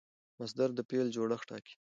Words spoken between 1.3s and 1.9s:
ټاکي.